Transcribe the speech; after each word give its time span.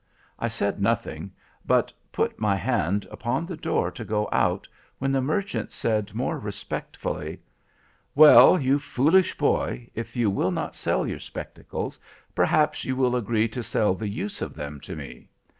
"I 0.39 0.47
said 0.47 0.81
nothing, 0.81 1.31
but 1.63 1.93
put 2.11 2.39
my 2.39 2.55
hand 2.55 3.05
upon 3.11 3.45
the 3.45 3.55
door 3.55 3.91
to 3.91 4.03
go 4.03 4.27
out, 4.31 4.67
when 4.97 5.11
the 5.11 5.21
merchant 5.21 5.71
said 5.71 6.15
more 6.15 6.39
respectfully,— 6.39 7.39
"'Well, 8.15 8.59
you 8.59 8.79
foolish 8.79 9.37
boy, 9.37 9.91
if 9.93 10.15
you 10.15 10.31
will 10.31 10.49
not 10.49 10.73
sell 10.73 11.05
your 11.05 11.19
spectacles, 11.19 11.99
perhaps 12.33 12.83
you 12.83 12.95
will 12.95 13.15
agree 13.15 13.47
to 13.49 13.61
sell 13.61 13.93
the 13.93 14.09
use 14.09 14.41
of 14.41 14.55
them 14.55 14.79
to 14.79 14.95
me. 14.95 15.29